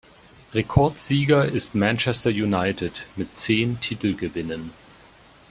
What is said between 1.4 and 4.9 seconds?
ist Manchester United mit zehn Titelgewinnen.